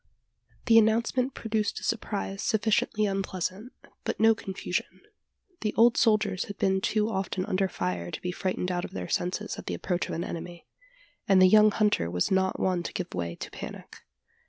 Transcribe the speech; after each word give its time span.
The 0.65 0.79
announcement 0.79 1.35
produced 1.35 1.79
a 1.79 1.83
surprise 1.83 2.41
sufficiently 2.41 3.05
unpleasant, 3.05 3.71
but 4.03 4.19
no 4.19 4.33
confusion. 4.33 5.01
The 5.59 5.75
old 5.75 5.95
soldiers 5.95 6.45
had 6.45 6.57
been 6.57 6.81
too 6.81 7.07
often 7.11 7.45
under 7.45 7.67
fire 7.67 8.09
to 8.09 8.19
be 8.23 8.31
frightened 8.31 8.71
out 8.71 8.83
of 8.83 8.93
their 8.93 9.07
senses 9.07 9.57
at 9.57 9.67
the 9.67 9.75
approach 9.75 10.09
of 10.09 10.15
an 10.15 10.23
enemy; 10.23 10.65
and 11.27 11.39
the 11.39 11.45
young 11.47 11.69
hunter 11.69 12.09
was 12.09 12.31
not 12.31 12.59
one 12.59 12.81
to 12.81 12.93
give 12.93 13.13
way 13.13 13.35
to 13.35 13.49
a 13.49 13.51
panic. 13.51 13.97